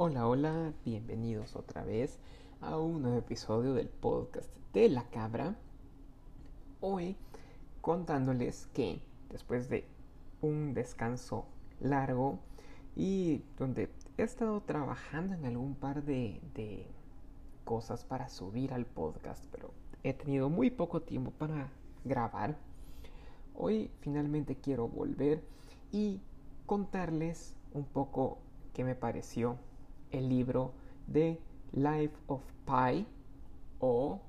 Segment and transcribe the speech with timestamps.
[0.00, 2.20] Hola, hola, bienvenidos otra vez
[2.60, 5.56] a un nuevo episodio del podcast de la cabra.
[6.80, 7.16] Hoy
[7.80, 9.88] contándoles que después de
[10.40, 11.46] un descanso
[11.80, 12.38] largo
[12.94, 16.86] y donde he estado trabajando en algún par de, de
[17.64, 19.72] cosas para subir al podcast, pero
[20.04, 21.72] he tenido muy poco tiempo para
[22.04, 22.56] grabar.
[23.56, 25.42] Hoy finalmente quiero volver
[25.90, 26.20] y
[26.66, 28.38] contarles un poco
[28.74, 29.58] qué me pareció
[30.12, 30.72] el libro
[31.06, 31.38] de
[31.72, 33.06] Life of Pi
[33.80, 34.20] o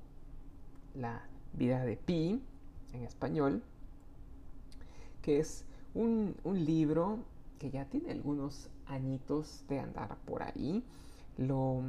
[0.94, 1.22] La
[1.52, 2.42] vida de Pi
[2.92, 3.62] en español,
[5.22, 7.18] que es un, un libro
[7.58, 10.84] que ya tiene algunos añitos de andar por ahí.
[11.36, 11.82] Lo,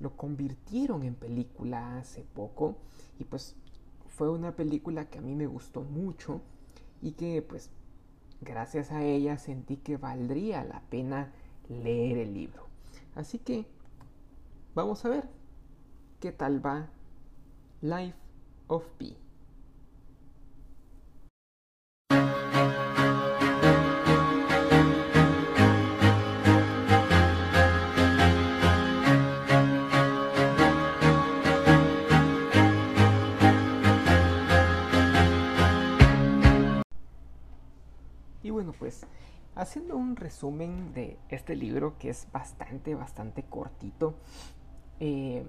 [0.00, 2.76] lo convirtieron en película hace poco
[3.18, 3.56] y pues
[4.06, 6.40] fue una película que a mí me gustó mucho
[7.02, 7.70] y que pues
[8.40, 11.32] gracias a ella sentí que valdría la pena
[11.68, 12.66] leer el libro.
[13.14, 13.66] Así que
[14.74, 15.28] vamos a ver
[16.20, 16.88] qué tal va
[17.80, 18.16] Life
[18.68, 19.16] of Pi.
[38.42, 39.04] Y bueno, pues
[39.58, 44.14] haciendo un resumen de este libro que es bastante, bastante cortito,
[45.00, 45.44] eh,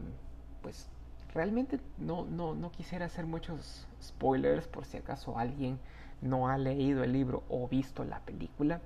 [0.63, 0.89] pues
[1.31, 5.79] realmente no, no, no quisiera hacer muchos spoilers por si acaso alguien
[6.21, 8.81] no ha leído el libro o visto la película,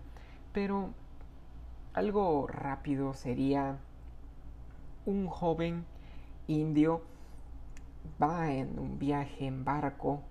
[0.51, 0.89] pero
[1.93, 3.77] algo rápido sería
[5.05, 5.85] un joven
[6.47, 7.01] indio
[8.21, 10.21] va en un viaje en barco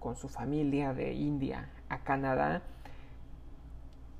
[0.00, 2.62] con su familia de India a Canadá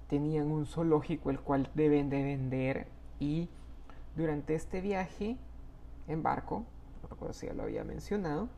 [0.09, 2.89] tenían un zoológico el cual deben de vender
[3.21, 3.49] y
[4.17, 5.37] durante este viaje
[6.09, 6.65] en barco,
[7.03, 8.49] no recuerdo si ya lo había mencionado,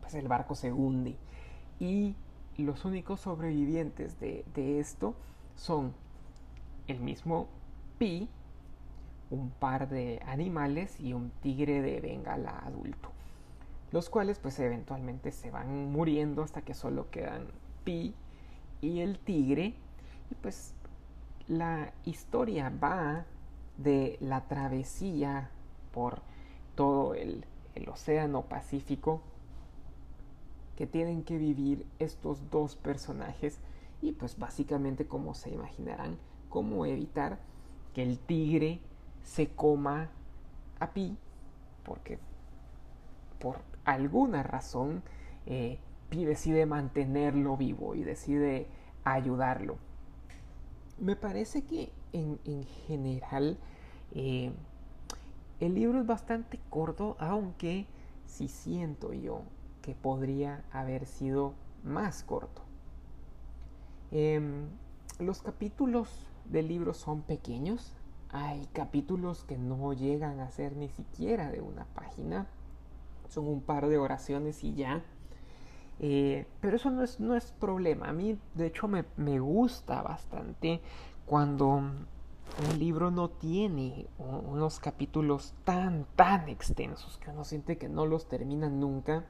[0.00, 1.16] pues el barco se hunde.
[1.78, 2.16] Y
[2.58, 5.14] los únicos sobrevivientes de, de esto
[5.56, 5.92] son
[6.88, 7.48] el mismo
[7.98, 8.28] Pi,
[9.30, 13.10] un par de animales y un tigre de bengala adulto,
[13.92, 17.46] los cuales pues eventualmente se van muriendo hasta que solo quedan
[17.84, 18.14] Pi
[18.80, 19.74] y el tigre
[20.32, 20.72] y pues
[21.46, 23.26] la historia va
[23.76, 25.50] de la travesía
[25.92, 26.22] por
[26.74, 27.44] todo el,
[27.86, 29.20] océano Pacífico
[30.76, 33.60] que tienen que vivir estos dos personajes
[34.00, 36.16] y pues básicamente como se imaginarán
[36.48, 37.38] cómo evitar
[37.94, 38.80] que el tigre
[39.22, 40.10] se coma
[40.80, 41.16] a Pi
[41.84, 42.18] porque
[43.38, 45.02] por alguna razón
[45.46, 45.78] eh,
[46.08, 48.66] Pi decide mantenerlo vivo y decide
[49.04, 49.76] ayudarlo
[51.02, 53.58] me parece que en, en general
[54.14, 54.52] eh,
[55.60, 57.86] el libro es bastante corto aunque
[58.26, 59.42] sí siento yo
[59.82, 61.52] que podría haber sido
[61.84, 62.62] más corto
[64.10, 64.40] eh,
[65.18, 66.08] los capítulos
[66.46, 67.94] del libro son pequeños
[68.32, 72.46] hay capítulos que no llegan a ser ni siquiera de una página.
[73.28, 75.02] Son un par de oraciones y ya.
[76.02, 78.08] Eh, pero eso no es, no es problema.
[78.08, 80.80] A mí, de hecho, me, me gusta bastante
[81.24, 88.04] cuando un libro no tiene unos capítulos tan, tan extensos que uno siente que no
[88.04, 89.24] los termina nunca.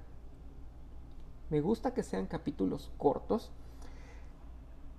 [1.51, 3.53] Me gusta que sean capítulos cortos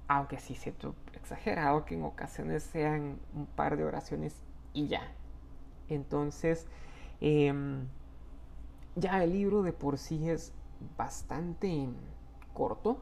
[0.08, 4.36] aunque sí siento exagerado que en ocasiones sean un par de oraciones
[4.74, 5.12] y ya.
[5.90, 6.68] Entonces,
[7.22, 7.54] eh,
[8.96, 10.54] ya el libro de por sí es
[10.98, 11.88] bastante
[12.54, 12.98] corto.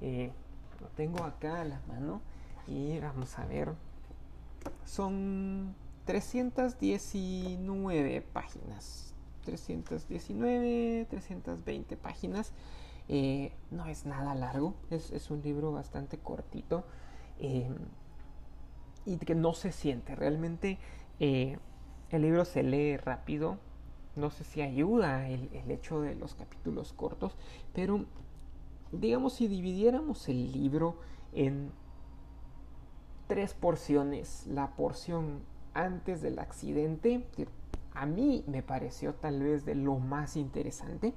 [0.00, 0.32] Eh,
[0.80, 2.20] lo tengo acá a la mano
[2.66, 3.72] y vamos a ver.
[4.84, 5.74] Son
[6.04, 9.14] 319 páginas.
[9.44, 12.52] 319, 320 páginas.
[13.08, 16.84] Eh, no es nada largo, es, es un libro bastante cortito
[17.40, 17.68] eh,
[19.04, 20.14] y que no se siente.
[20.14, 20.78] Realmente
[21.18, 21.58] eh,
[22.10, 23.58] el libro se lee rápido,
[24.16, 27.36] no sé si ayuda el, el, hecho de los capítulos cortos,
[27.72, 28.04] pero
[28.92, 30.96] digamos si dividiéramos el libro
[31.32, 31.70] en
[33.26, 35.40] tres porciones, la porción
[35.74, 37.48] antes del accidente, que
[37.94, 41.14] a mí me pareció tal vez de lo más interesante,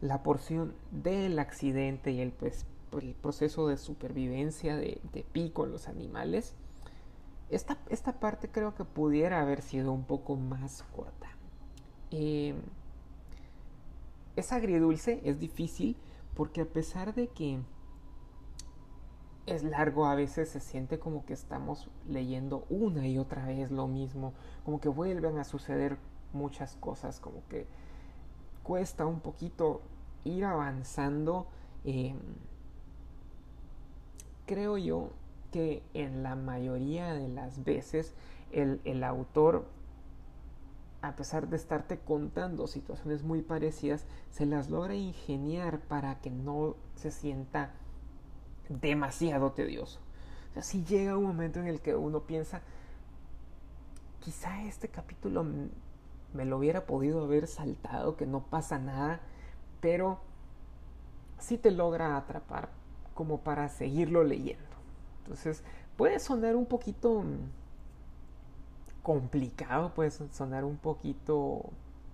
[0.00, 2.66] la porción del accidente y el, pues,
[3.20, 6.54] proceso de supervivencia de, de, Pi con los animales,
[7.50, 11.28] esta, esta, parte creo que pudiera haber sido un poco más corta.
[12.12, 12.54] Eh,
[14.36, 15.96] es agridulce, es difícil,
[16.34, 17.58] porque a pesar de que
[19.46, 23.88] es largo, a veces se siente como que estamos leyendo una y otra vez lo
[23.88, 24.32] mismo,
[24.64, 25.96] como que vuelven a suceder
[26.32, 27.66] muchas cosas, como que
[28.62, 29.82] cuesta un poquito
[30.24, 31.46] ir avanzando.
[31.84, 32.18] Em,
[34.46, 35.10] creo yo
[35.50, 38.14] que en la mayoría de las veces
[38.52, 39.66] el, el autor
[41.02, 46.76] a pesar de estarte contando situaciones muy parecidas, se las logra ingeniar para que no
[46.94, 47.72] se sienta
[48.68, 49.98] demasiado tedioso.
[50.50, 52.62] O sea, si llega un momento en el que uno piensa,
[54.20, 55.44] quizá este capítulo
[56.32, 59.20] me lo hubiera podido haber saltado, que no pasa nada,
[59.80, 60.20] pero
[61.38, 62.68] sí te logra atrapar
[63.14, 64.62] como para seguirlo leyendo.
[65.18, 65.64] Entonces,
[65.96, 67.24] puede sonar un poquito
[69.02, 71.64] complicado, puede sonar un poquito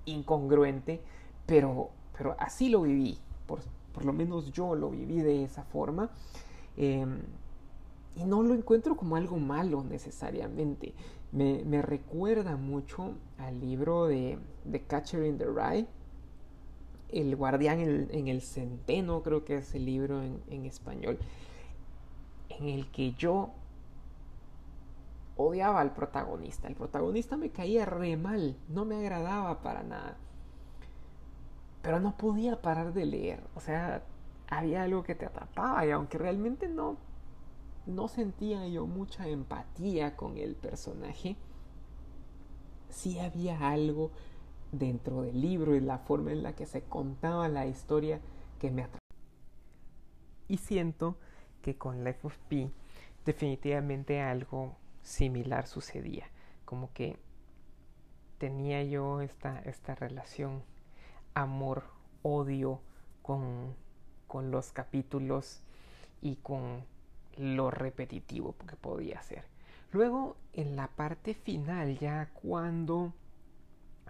[0.07, 1.01] incongruente,
[1.47, 3.61] pero, pero así lo viví, por,
[4.05, 6.11] lo menos yo lo viví de esa forma.
[6.77, 7.21] Em,
[8.17, 10.93] y no lo encuentro como algo malo necesariamente.
[11.31, 14.39] Me, recuerda mucho al libro de,
[14.87, 15.87] Catcher in the Rye,
[17.11, 21.19] El guardián en, el centeno, creo que es el libro en español,
[22.49, 23.51] en el que yo
[25.39, 26.69] odiaba al protagonista.
[26.69, 30.19] El protagonista me caía re mal, no me agradaba para nada.
[31.81, 33.43] Pero no podía parar de leer.
[33.55, 34.03] O sea,
[34.49, 36.99] había algo que te atrapaba y aunque realmente no,
[37.87, 41.37] no sentía yo mucha empatía con el personaje,
[42.89, 44.11] sí había algo
[44.73, 48.21] dentro del libro y la forma en la que se contaba la historia
[48.59, 48.99] que me atrapaba.
[50.49, 51.17] Y siento
[51.63, 52.73] que con Life of Pi
[53.25, 54.75] definitivamente algo
[55.09, 56.31] similar sucedía.
[56.65, 57.19] Como que
[58.37, 60.63] tenía yo esta, esta relación
[61.35, 62.81] amor-odio
[63.23, 63.75] con,
[64.27, 65.63] con los capítulos
[66.21, 66.85] y con
[67.37, 69.45] lo repetitivo que podía ser.
[69.93, 73.15] Luego, en la parte final, ya cuando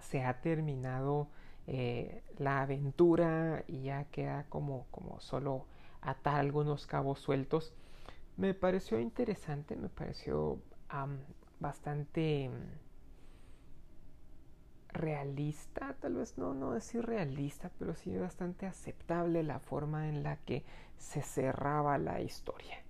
[0.01, 1.29] se ha terminado
[1.67, 5.67] eh, la aventura y ya queda como, como solo
[6.01, 7.73] atar algunos cabos sueltos,
[8.37, 10.61] me pareció interesante, me pareció
[11.61, 12.89] bastante mm,
[14.93, 20.37] realista, tal vez no, no decir realista, pero sí bastante aceptable la forma en la
[20.37, 20.65] que
[20.97, 22.83] se cerraba la historia.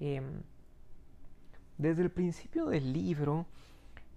[0.00, 0.42] Em,
[1.78, 3.46] desde el principio del libro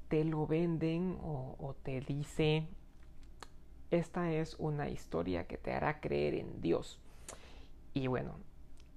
[0.10, 2.68] te lo venden o, o te dice,
[3.92, 7.00] esta es una historia que te hará creer en Dios.
[7.94, 8.36] Y bueno,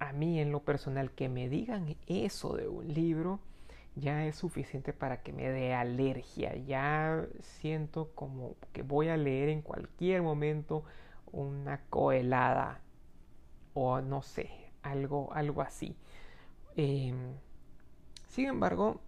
[0.00, 3.40] a mí en lo personal que me digan eso de un libro,
[3.98, 6.56] ya es suficiente para que me dé alergia.
[6.56, 10.84] Ya siento como que voy a leer en cualquier momento
[11.32, 12.80] una coelada
[13.74, 14.50] o no sé,
[14.82, 15.96] algo, algo así.
[16.76, 17.34] Em,
[18.28, 19.00] sin embargo,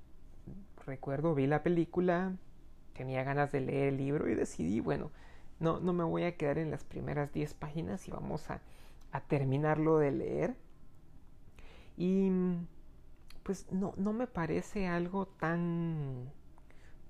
[0.86, 2.36] recuerdo, vi la película,
[2.94, 5.10] tenía ganas de leer el libro y decidí, bueno,
[5.58, 8.60] no, no me voy a quedar en las primeras 10 páginas y vamos a,
[9.12, 10.54] a terminarlo de leer.
[11.96, 12.30] Y
[13.42, 16.30] pues no, no me parece algo tan,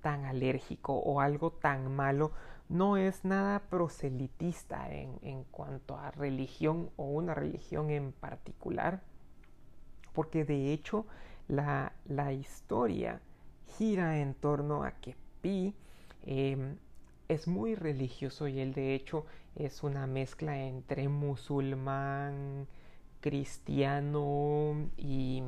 [0.03, 2.33] tan alérgico o algo tan malo.
[2.69, 9.03] No es nada proselitista en, en cuanto a religión o una religión en particular,
[10.13, 11.07] porque de hecho
[11.49, 13.21] la, la historia
[13.77, 15.75] gira en torno a que Pi
[16.23, 16.77] em,
[17.29, 19.27] es muy religioso y él de hecho
[19.57, 22.67] es una mezcla entre musulmán,
[23.21, 25.43] cristiano y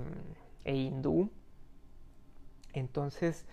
[0.64, 1.30] e hindú.
[2.72, 3.46] Entonces,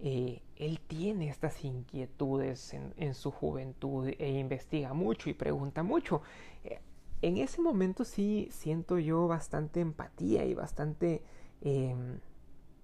[0.00, 6.22] eh, él tiene estas inquietudes en, su juventud e investiga mucho y pregunta mucho.
[6.64, 6.80] Eh,
[7.22, 11.22] en ese momento sí siento yo bastante empatía y bastante...
[11.62, 12.18] Em,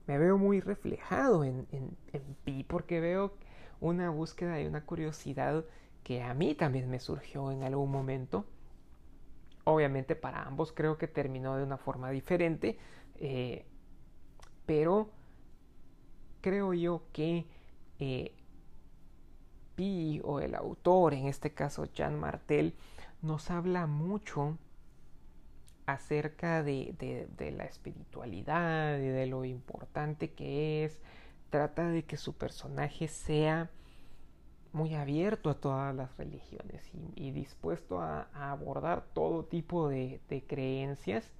[0.06, 3.34] me veo muy reflejado en, en, en Pi porque veo
[3.80, 5.64] una búsqueda y una curiosidad
[6.02, 8.44] que a mí también me surgió en algún momento.
[9.64, 12.78] Obviamente para ambos creo que terminó de una forma diferente.
[13.20, 13.66] Eh,
[14.64, 15.10] pero
[16.40, 17.46] creo yo que
[17.98, 18.32] eh,
[19.76, 22.74] Pi o el autor, en este caso Jean Martel,
[23.22, 24.58] nos habla mucho
[25.86, 31.00] acerca de, la espiritualidad y de lo importante que es.
[31.50, 33.70] Trata de que su personaje sea
[34.72, 41.32] muy abierto a todas las religiones y, dispuesto a, abordar todo tipo de creencias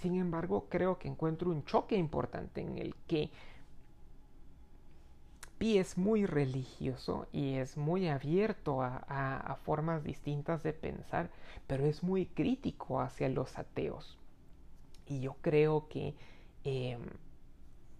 [0.00, 3.30] sin embargo, creo que encuentro un choque importante en el que
[5.58, 11.30] Pi es muy religioso y es muy abierto a, formas distintas de pensar,
[11.66, 14.18] pero es muy crítico hacia los ateos.
[15.06, 16.14] Y yo creo que
[16.62, 17.02] em,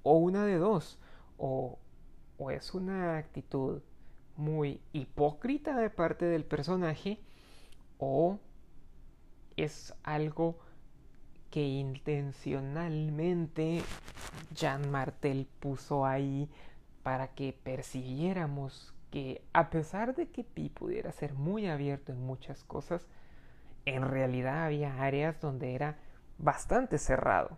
[0.04, 0.98] o una de dos,
[1.36, 1.78] o,
[2.38, 3.82] o es una actitud
[4.36, 7.18] muy hipócrita de parte del personaje,
[7.98, 8.38] o
[9.56, 10.60] es algo
[11.50, 13.82] que intencionalmente
[14.54, 16.48] Jean Martel puso ahí
[17.02, 22.62] para que percibiéramos que a pesar de que Pi pudiera ser muy abierto en muchas
[22.64, 23.06] cosas,
[23.86, 25.96] en realidad había áreas donde era
[26.36, 27.56] bastante cerrado.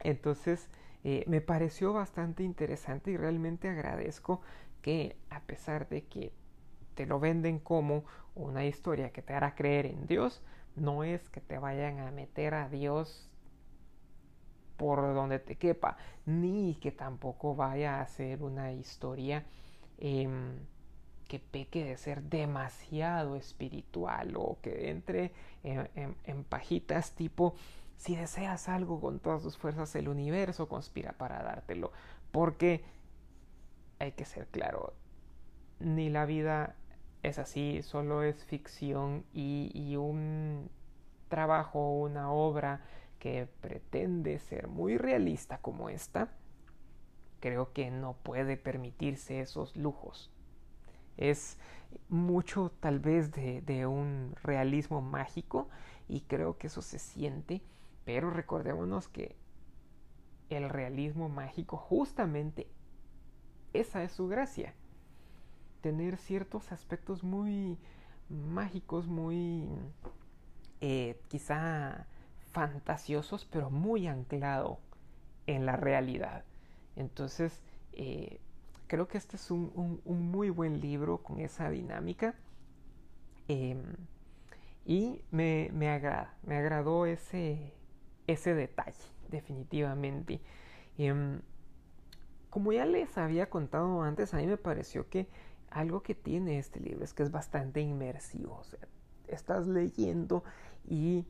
[0.00, 0.68] Entonces
[1.02, 4.42] eh, me pareció bastante interesante y realmente agradezco
[4.82, 6.32] que a pesar de que
[6.94, 10.42] te lo venden como una historia que te hará creer en Dios,
[10.76, 13.28] no es que te vayan a meter a Dios
[14.76, 19.44] por donde te quepa, ni que tampoco vaya a ser una historia
[19.98, 20.58] em,
[21.28, 27.54] que peque de ser demasiado espiritual o que entre en, pajitas tipo
[27.96, 31.92] si deseas algo con todas tus fuerzas el universo conspira para dártelo
[32.30, 32.84] porque
[33.98, 34.92] hay que ser claro
[35.80, 36.74] ni la vida
[37.24, 40.68] es así, solo es ficción y, un
[41.28, 42.82] trabajo, una obra
[43.18, 46.28] que pretende ser muy realista como esta,
[47.40, 50.30] creo que no puede permitirse esos lujos.
[51.16, 51.58] Es
[52.10, 55.68] mucho tal vez de, de, un realismo mágico
[56.08, 57.62] y creo que eso se siente,
[58.04, 59.34] pero recordémonos que
[60.50, 62.66] el realismo mágico justamente
[63.72, 64.74] esa es su gracia
[65.84, 67.76] tener ciertos aspectos muy
[68.30, 69.68] mágicos, muy
[70.80, 72.06] eh, quizá
[72.52, 74.78] fantasiosos, pero muy anclado
[75.46, 76.42] en la realidad.
[76.96, 77.60] Entonces,
[77.92, 78.40] eh,
[78.86, 82.34] creo que este es un, muy buen libro con esa dinámica.
[83.46, 83.82] Em,
[84.86, 87.74] y me, me, agrada, me agradó ese,
[88.26, 90.40] ese detalle, definitivamente.
[90.96, 91.42] Em,
[92.48, 95.28] como ya les había contado antes, a mí me pareció que
[95.74, 98.58] algo que tiene este libro es que es bastante inmersivo.
[98.60, 98.78] O sea,
[99.26, 100.44] estás leyendo
[100.88, 101.26] y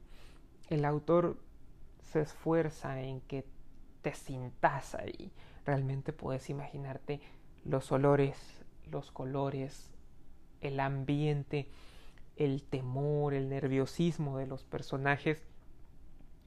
[0.68, 1.38] el autor
[2.12, 3.46] se esfuerza en que
[4.02, 5.32] te sintas ahí.
[5.64, 7.20] Realmente puedes imaginarte
[7.64, 8.36] los olores,
[8.90, 9.90] los colores,
[10.60, 11.70] el ambiente,
[12.36, 15.42] el temor, el nerviosismo de los personajes.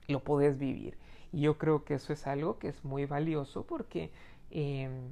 [0.07, 0.99] Lo puedes vivir.
[1.31, 4.11] Y yo creo que eso es algo que es muy valioso porque
[4.51, 5.09] em,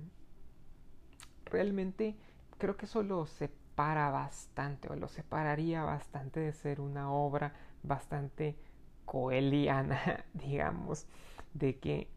[1.46, 2.16] realmente
[2.58, 8.58] creo que eso lo separa bastante o lo separaría bastante de ser una obra bastante
[9.06, 11.08] coeliana, digamos,
[11.54, 12.10] de que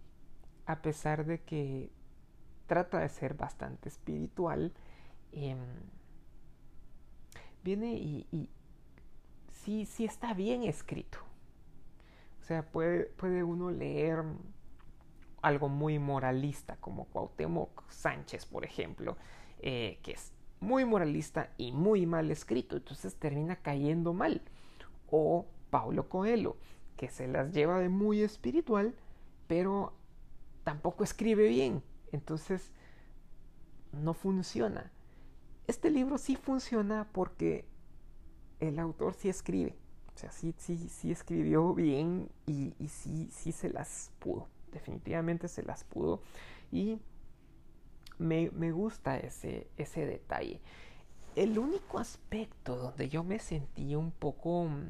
[0.67, 1.91] a pesar de que
[2.67, 4.73] trata de ser bastante espiritual,
[5.33, 5.59] em,
[7.65, 8.51] viene y, y,
[9.51, 11.19] sí, sí está bien escrito.
[12.41, 14.25] O sea, puede, puede uno leer
[15.43, 19.17] algo muy moralista como Cuauhtémoc Sánchez, por ejemplo,
[19.61, 24.43] eh, que es muy moralista y muy mal escrito, entonces termina cayendo mal.
[25.11, 26.57] O Paulo Coelho,
[26.97, 28.95] que se las lleva de muy espiritual,
[29.47, 29.93] pero
[30.65, 32.73] tampoco escribe bien, entonces
[33.93, 34.93] no funciona.
[35.67, 37.67] Este libro sí funciona porque
[38.61, 39.77] el autor sí escribe,
[40.15, 45.47] o sea, sí, sí, sí escribió bien y, y sí, sí se las pudo, definitivamente
[45.49, 46.21] se las pudo.
[46.73, 46.99] Y
[48.19, 50.61] me, gusta ese, ese detalle.
[51.37, 54.89] El único aspecto donde yo me sentí un poco, mm,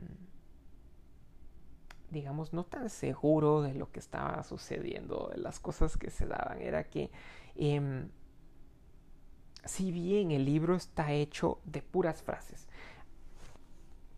[2.10, 6.60] digamos, no tan seguro de lo que estaba sucediendo, de las cosas que se daban,
[6.60, 7.10] era que
[7.54, 8.08] em,
[9.64, 12.68] si bien el libro está hecho de puras frases,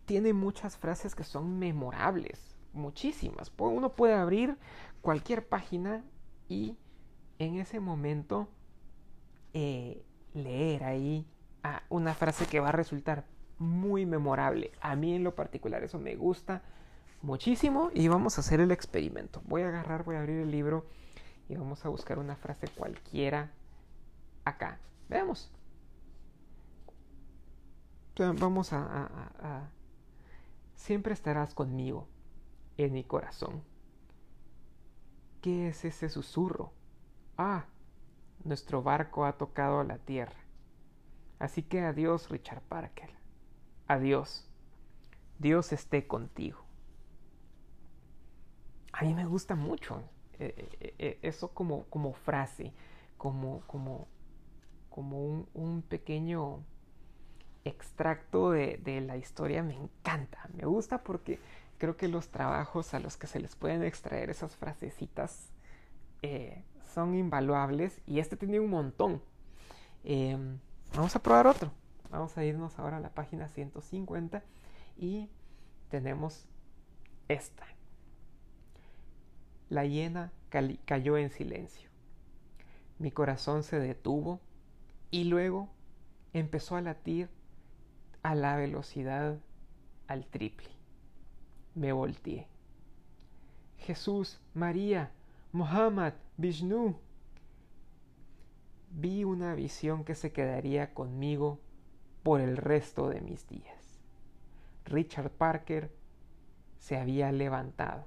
[0.05, 3.51] tiene muchas frases que son memorables, muchísimas.
[3.57, 4.57] Uno puede abrir
[5.01, 6.03] cualquier página
[6.47, 6.77] y
[7.39, 8.49] en ese momento
[9.53, 10.03] eh,
[10.33, 11.27] leer ahí
[11.89, 13.25] una frase que va a resultar
[13.59, 14.71] muy memorable.
[14.81, 16.63] A mí en lo particular eso me gusta
[17.21, 19.41] muchísimo y vamos a hacer el experimento.
[19.45, 20.85] Voy a agarrar, voy a abrir el libro
[21.47, 23.51] y vamos a buscar una frase cualquiera
[24.45, 24.79] acá.
[25.09, 25.51] Veamos.
[28.17, 29.69] Vamos a
[30.81, 32.07] Siempre estarás conmigo
[32.75, 33.61] en mi corazón.
[35.39, 36.73] ¿Qué es ese susurro?
[37.37, 37.65] Ah,
[38.43, 40.39] nuestro barco ha tocado la tierra.
[41.39, 43.09] Así que adiós, Richard Parker.
[43.87, 44.47] Adiós.
[45.39, 46.63] Dios esté contigo.
[48.93, 50.03] A mí me gusta mucho
[50.37, 52.73] eh, eh, eh, eso como, como frase,
[53.17, 54.07] como, como,
[54.89, 56.63] como un, pequeño
[57.63, 59.63] extracto de, de, la historia.
[59.63, 61.39] Me encanta, me gusta porque
[61.77, 65.51] creo que los trabajos a los que se les pueden extraer esas frasecitas
[66.93, 69.21] son invaluables y este tiene un montón.
[70.03, 70.59] Em,
[70.95, 71.71] vamos a probar otro.
[72.09, 74.43] Vamos a irnos ahora a la página 150
[74.97, 75.29] y
[75.89, 76.45] tenemos
[77.27, 77.65] esta.
[79.69, 80.33] La hiena
[80.85, 81.89] cayó en silencio.
[82.99, 84.41] Mi corazón se detuvo
[85.09, 85.69] y luego
[86.33, 87.29] empezó a latir
[88.21, 89.39] a la velocidad
[90.07, 90.69] al triple.
[91.73, 92.47] Me volteé.
[93.77, 95.11] Jesús, María,
[95.51, 96.95] Mohammed, Vishnu.
[98.89, 101.59] Vi una visión que se quedaría conmigo
[102.23, 103.99] por el resto de mis días.
[104.85, 105.91] Richard Parker
[106.77, 108.05] se había levantado,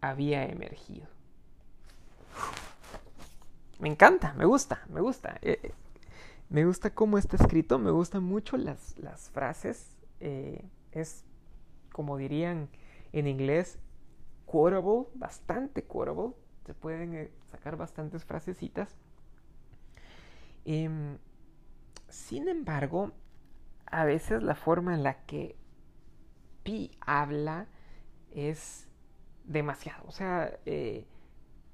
[0.00, 1.06] había emergido.
[3.78, 5.38] Me encanta, me gusta, me gusta.
[5.42, 5.72] Eh, eh,
[6.48, 9.96] me gusta cómo está escrito, me gustan mucho las, las frases.
[10.20, 11.24] Eh, es,
[11.92, 12.68] como dirían
[13.12, 13.78] en inglés,
[14.46, 16.34] quotable, bastante quotable.
[16.64, 18.96] Se pueden sacar bastantes frasecitas.
[20.64, 21.18] Em,
[22.08, 23.12] sin embargo,
[23.86, 25.56] a veces la forma en la que
[26.62, 27.66] Pi habla
[28.30, 28.88] es
[29.44, 30.04] demasiado.
[30.08, 31.06] O sea, eh,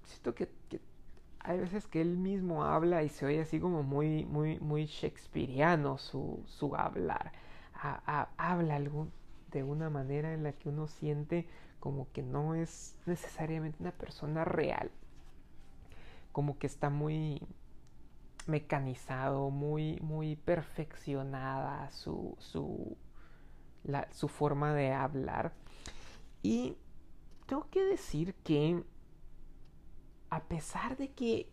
[0.04, 0.48] siento que,
[1.38, 5.96] hay veces que él mismo habla y se oye así como muy, muy, muy shakespeariano
[5.96, 7.32] su, su hablar.
[8.36, 8.80] habla
[9.50, 11.48] de una manera en la que uno siente
[11.80, 14.90] como que no es necesariamente una persona real.
[16.32, 17.42] Como que está muy
[18.46, 22.96] mecanizado, muy, muy perfeccionada su, su,
[24.12, 25.52] su forma de hablar.
[26.42, 26.76] Y
[27.46, 28.84] tengo que decir que
[30.28, 31.50] a pesar de que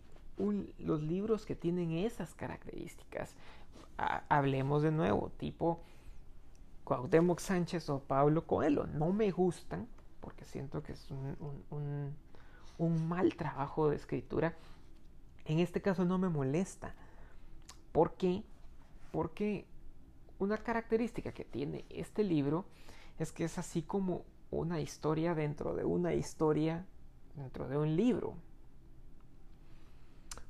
[0.77, 3.35] los libros que tienen esas características,
[4.29, 5.81] hablemos de nuevo, tipo
[6.83, 9.87] Cuauhtémoc Sánchez o Pablo Coelho, no me gustan
[10.21, 12.15] porque siento que es un,
[12.77, 14.55] un mal trabajo de escritura.
[15.45, 16.93] En este caso no me molesta.
[17.91, 18.43] ¿Por qué?
[19.11, 19.65] Porque
[20.39, 22.65] una característica que tiene este libro
[23.17, 26.85] es que es así como una historia dentro de una historia
[27.37, 28.35] dentro de un libro.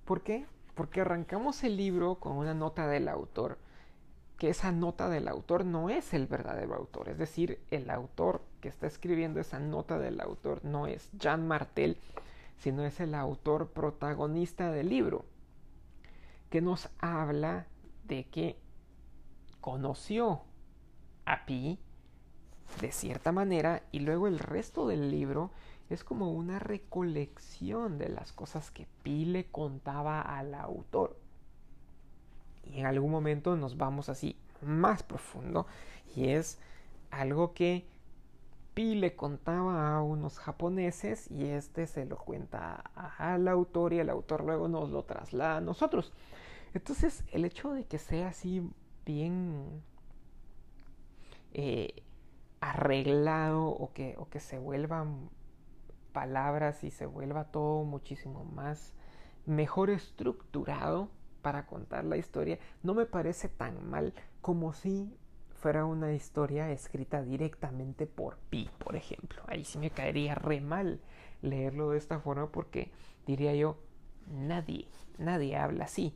[0.05, 0.45] ¿Por qué?
[0.73, 3.57] Porque arrancamos el libro con una nota del autor,
[4.37, 8.69] que esa nota del autor no es el verdadero autor, es decir, el autor que
[8.69, 11.97] está escribiendo esa nota del autor no es Jean Martel,
[12.57, 15.25] sino es el autor protagonista del libro,
[16.49, 17.67] que nos habla
[18.05, 18.57] de que
[19.61, 20.41] conoció
[21.25, 21.79] a Pi
[22.81, 25.51] de cierta manera y luego el resto del libro
[25.89, 31.17] es como una recolección de las cosas que Pi le contaba al autor.
[32.63, 35.65] Y en algún momento nos vamos así más profundo
[36.15, 36.59] y es
[37.11, 37.85] algo que
[38.77, 42.75] Le contaba a unos japoneses y este se lo cuenta
[43.17, 46.13] al autor y el autor luego nos lo traslada a nosotros.
[46.75, 48.69] Entonces el hecho de que sea así
[49.03, 49.81] bien
[51.53, 52.03] eh,
[52.61, 55.31] arreglado o que, o que se vuelvan
[56.13, 58.93] palabras y se vuelva todo muchísimo más
[59.47, 61.09] mejor estructurado
[61.41, 65.17] para contar la historia, no me parece tan mal como si
[65.57, 69.41] fuera una historia escrita directamente por Pi, por ejemplo.
[69.47, 71.01] Ahí sí me caería re mal
[71.41, 72.91] leerlo de esta forma porque
[73.25, 73.77] diría yo,
[74.27, 76.13] nadie, nadie habla así.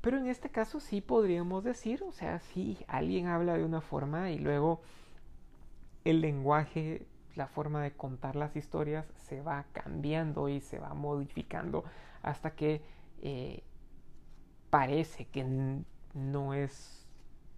[0.00, 4.30] Pero en este caso sí podríamos decir, o sea, si alguien habla de una forma
[4.30, 4.82] y luego
[6.04, 11.84] el lenguaje, la forma de contar las historias se va cambiando y se va modificando
[12.22, 12.82] hasta que
[13.22, 13.64] eh,
[14.70, 15.44] parece que
[16.14, 16.95] no es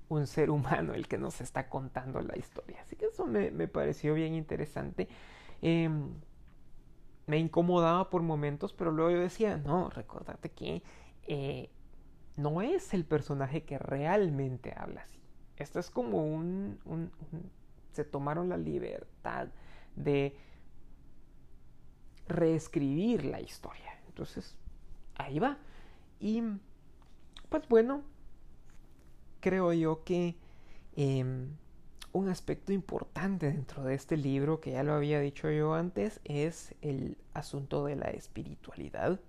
[0.09, 2.81] un ser humano el que nos está contando la historia.
[2.83, 5.09] Así que eso me, pareció bien interesante.
[5.61, 6.15] Em,
[7.27, 10.83] me incomodaba por momentos, pero luego yo decía, no, recordate que
[11.27, 11.71] eh,
[12.37, 15.21] no es el personaje que realmente habla así.
[15.57, 16.79] Esto es como un,
[17.93, 19.49] se tomaron la libertad
[19.97, 20.37] de
[22.29, 24.01] reescribir la historia.
[24.07, 24.57] Entonces,
[25.17, 25.59] ahí va.
[26.21, 26.43] Y
[27.49, 28.03] pues bueno,
[29.41, 30.37] creo yo que
[30.97, 31.51] em,
[32.13, 36.75] un aspecto importante dentro de este libro, que ya lo había dicho yo antes, es
[36.81, 39.21] el asunto de la espiritualidad.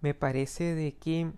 [0.00, 1.32] Me parece de que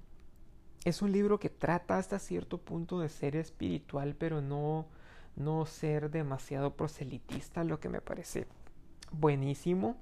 [0.84, 4.86] es un libro que trata hasta cierto punto de ser espiritual, pero no,
[5.34, 8.46] no ser demasiado proselitista, lo que me parece
[9.12, 9.96] buenísimo.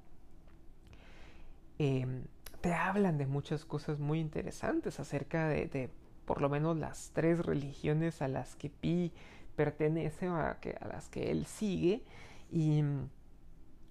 [1.79, 2.25] Em,
[2.61, 5.91] te hablan de muchas cosas muy interesantes acerca de,
[6.25, 9.13] por lo menos las tres religiones a las que Pi
[9.57, 12.03] pertenece a, que, a las que él sigue.
[12.51, 12.83] Y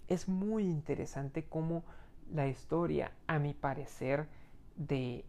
[0.08, 1.84] es muy interesante cómo
[2.32, 4.28] la historia, a mi parecer,
[4.76, 5.24] de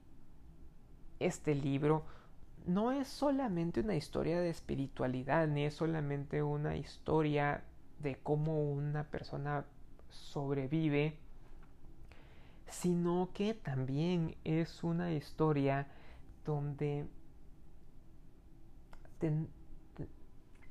[1.20, 2.04] este libro
[2.66, 7.62] no es solamente una historia de espiritualidad, ni es solamente una historia
[7.98, 9.66] de cómo una persona
[10.08, 11.18] sobrevive,
[12.68, 15.88] sino que también es una historia
[16.44, 17.06] donde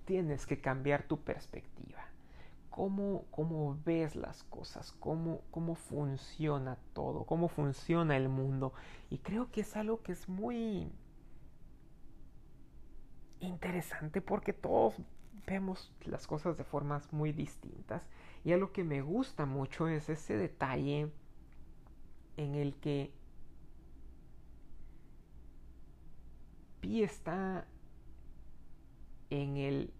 [0.06, 2.06] tienes que cambiar tu perspectiva.
[2.70, 8.74] Cómo, cómo ves las cosas, cómo, cómo funciona todo, cómo funciona el mundo.
[9.10, 10.92] Y creo que es algo que es muy
[13.40, 14.96] interesante porque todos
[15.46, 18.10] vemos las cosas de formas muy distintas.
[18.44, 21.12] Y a lo que me gusta mucho es ese detalle
[22.38, 23.14] en el que
[26.84, 27.65] Pi está
[29.30, 29.93] en el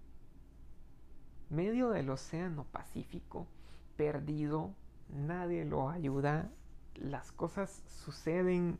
[1.50, 3.48] medio del océano Pacífico,
[3.96, 4.76] perdido,
[5.08, 6.52] nadie lo ayuda,
[6.96, 8.80] las cosas suceden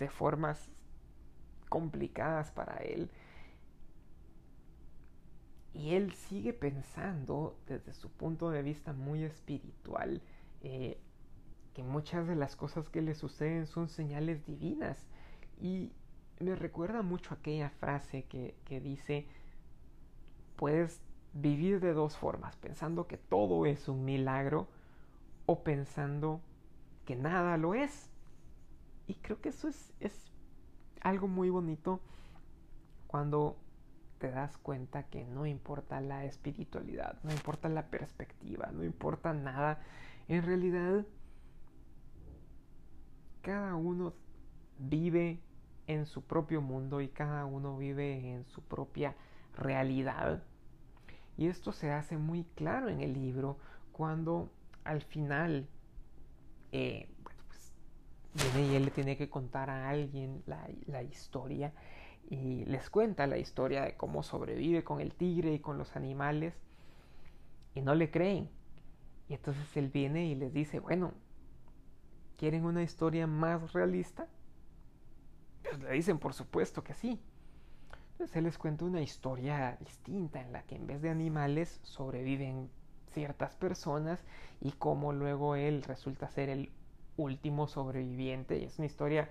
[0.00, 0.68] de formas
[1.68, 3.08] complicadas para él
[5.74, 10.22] y él sigue pensando desde su punto de vista muy espiritual
[10.60, 10.98] eh,
[11.72, 15.06] que muchas de las cosas que le suceden son señales divinas.
[15.60, 15.92] Y
[16.40, 19.26] me recuerda mucho aquella frase que, que dice,
[20.56, 21.00] puedes
[21.32, 24.68] vivir de dos formas, pensando que todo es un milagro
[25.46, 26.40] o pensando
[27.04, 28.10] que nada lo es.
[29.06, 30.30] Y creo que eso es, es
[31.00, 32.00] algo muy bonito
[33.06, 33.56] cuando
[34.18, 39.80] te das cuenta que no importa la espiritualidad, no importa la perspectiva, no importa nada.
[40.28, 41.04] En realidad,
[43.42, 44.14] cada uno
[44.78, 45.40] vive
[45.86, 49.14] en su propio mundo y cada uno vive en su propia
[49.56, 50.42] realidad.
[51.36, 53.58] Y esto se hace muy claro en el libro
[53.92, 54.50] cuando
[54.84, 55.66] al final
[56.72, 57.72] eh, pues,
[58.34, 61.72] viene y él le tiene que contar a alguien la, la historia
[62.30, 66.54] y les cuenta la historia de cómo sobrevive con el tigre y con los animales
[67.74, 68.48] y no le creen.
[69.28, 71.12] Y entonces él viene y les dice, bueno,
[72.36, 74.28] ¿quieren una historia más realista?
[75.80, 77.20] Le dicen, por supuesto que sí.
[78.12, 82.70] Entonces él les cuenta una historia distinta en la que en vez de animales sobreviven
[83.12, 84.20] ciertas personas
[84.60, 86.70] y cómo luego él resulta ser el
[87.16, 88.58] último sobreviviente.
[88.58, 89.28] Y es una historia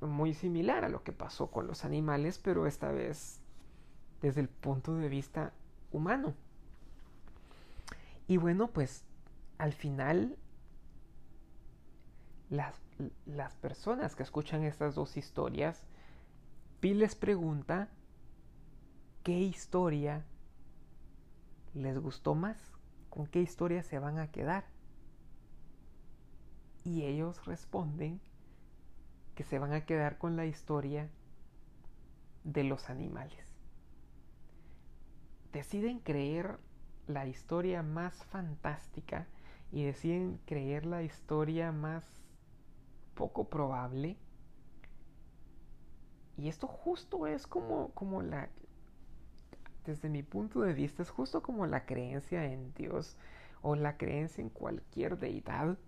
[0.00, 3.40] muy similar a lo que pasó con los animales, pero esta vez
[4.20, 5.52] desde el punto de vista
[5.92, 6.34] humano.
[8.28, 9.04] Y bueno, pues
[9.58, 10.36] al final
[12.52, 12.74] las,
[13.24, 15.86] las personas que escuchan estas dos historias,
[16.80, 17.88] Pi les pregunta
[19.22, 20.22] qué historia
[21.72, 22.58] les gustó más,
[23.08, 24.66] con qué historia se van a quedar.
[26.84, 28.20] Y ellos responden
[29.34, 31.08] que se van a quedar con la historia
[32.44, 33.46] de los animales.
[35.52, 36.58] Deciden creer
[37.06, 39.26] la historia más fantástica
[39.70, 42.21] y deciden creer la historia más
[43.14, 44.16] poco probable.
[46.36, 48.48] Y esto justo es como, como la,
[49.84, 53.16] desde mi punto de vista, es justo como la creencia en Dios
[53.60, 55.78] o la creencia en cualquier deidad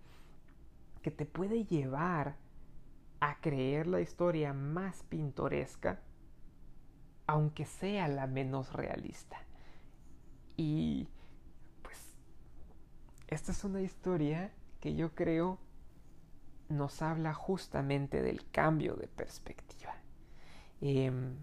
[1.01, 2.35] que te puede llevar
[3.19, 5.99] a creer la historia más pintoresca,
[7.27, 9.37] aunque sea la menos realista.
[10.57, 11.07] Y
[11.81, 12.15] pues
[13.27, 15.59] esta es una historia que yo creo
[16.69, 19.95] nos habla justamente del cambio de perspectiva.
[20.81, 21.35] Em,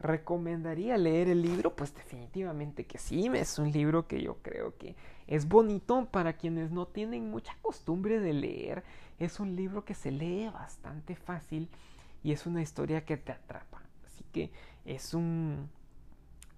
[0.00, 1.74] ¿Recomendaría leer el libro?
[1.74, 6.70] Pues definitivamente que sí, es un libro que yo creo que es bonito para quienes
[6.70, 8.84] no tienen mucha costumbre de leer.
[9.18, 11.70] Es un libro que se lee bastante fácil
[12.22, 13.82] y es una historia que te atrapa.
[14.04, 14.50] Así que
[14.84, 15.70] es un,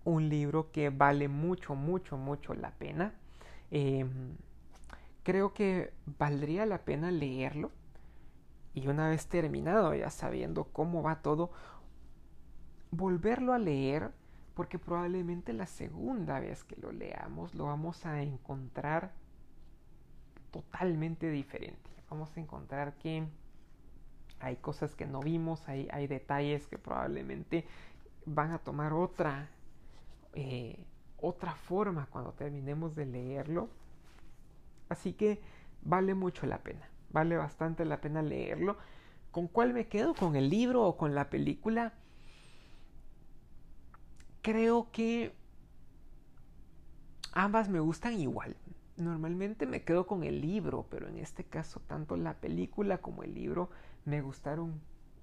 [0.04, 3.12] un libro que vale mucho, mucho, mucho la pena.
[3.70, 4.34] Em,
[5.26, 7.72] creo que valdría la pena leerlo.
[8.74, 11.50] Y una vez terminado, ya sabiendo cómo va todo,
[12.92, 14.12] volverlo a leer
[14.54, 19.14] porque probablemente la segunda vez que lo leamos lo vamos a encontrar
[20.52, 21.90] totalmente diferente.
[22.08, 23.26] Vamos a encontrar que
[24.38, 27.66] hay cosas que no vimos, hay, hay detalles que probablemente
[28.26, 29.48] van a tomar otra,
[30.34, 30.86] eh,
[31.16, 33.68] otra forma cuando terminemos de leerlo.
[34.88, 35.40] Así que
[35.82, 38.76] vale mucho la pena, vale bastante la pena leerlo.
[39.30, 40.14] ¿Con cuál me quedo?
[40.14, 41.92] ¿Con el libro o con la película?
[44.46, 45.32] creo que
[47.32, 48.54] ambas me gustan igual.
[48.96, 53.34] Normalmente me quedo con el libro, pero en este caso tanto la película como el
[53.34, 53.70] libro
[54.04, 54.80] me gustaron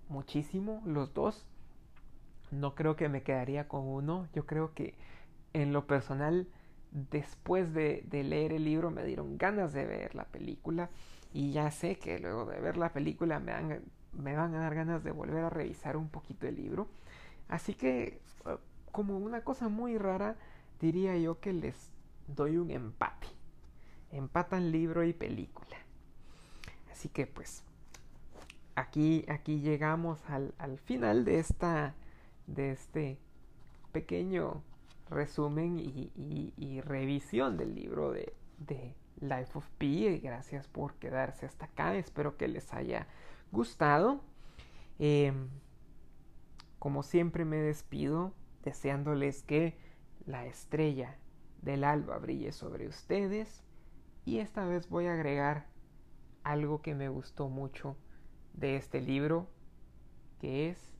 [0.09, 1.45] muchísimo los dos.
[2.51, 4.27] No creo que me quedaría con uno.
[4.33, 4.93] Yo creo que
[5.53, 6.49] en lo personal,
[6.93, 10.89] después de, leer el libro, me dieron ganas de ver la película.
[11.33, 15.11] Y ya sé que luego de ver la película me, van a dar ganas de
[15.11, 16.87] volver a revisar un poquito el libro.
[17.49, 18.57] Así que, eh,
[18.91, 20.35] como una cosa muy rara,
[20.79, 21.89] diría yo que les
[22.27, 23.27] doy un empate.
[24.11, 25.77] Empatan libro y película.
[26.91, 27.63] Así que pues
[28.75, 31.95] aquí, aquí llegamos al, al final de esta
[32.45, 33.17] de este
[33.91, 34.61] pequeño
[35.09, 40.19] resumen y, revisión del libro de, de, Life of Pi.
[40.19, 41.95] Gracias por quedarse hasta acá.
[41.95, 43.07] Espero que les haya
[43.51, 44.21] gustado.
[44.99, 45.47] Em,
[46.79, 49.77] como siempre me despido deseándoles que
[50.25, 51.17] la estrella
[51.61, 53.63] del alba brille sobre ustedes.
[54.25, 55.67] Y esta vez voy a agregar
[56.43, 57.95] algo que me gustó mucho
[58.53, 59.47] de este libro,
[60.39, 60.93] que es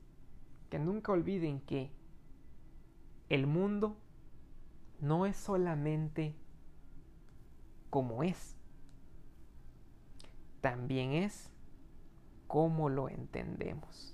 [0.70, 1.90] que nunca olviden que
[3.28, 3.96] el mundo
[5.00, 6.34] no es solamente
[7.90, 8.56] como es,
[10.60, 11.52] también es
[12.46, 14.13] como lo entendemos.